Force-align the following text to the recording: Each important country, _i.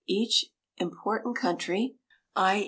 Each 0.07 0.47
important 0.79 1.35
country, 1.37 1.95
_i. 2.35 2.59